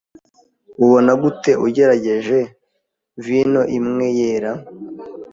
Ubona 0.83 1.11
gute 1.21 1.51
ugerageje 1.65 2.37
vino 3.25 3.61
imwe 3.77 4.07
yera? 4.19 4.51